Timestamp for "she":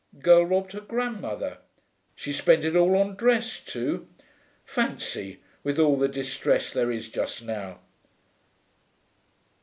2.15-2.33